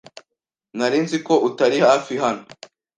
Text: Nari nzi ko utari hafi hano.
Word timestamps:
Nari 0.77 0.97
nzi 1.03 1.17
ko 1.27 1.33
utari 1.47 1.77
hafi 1.87 2.13
hano. 2.23 2.43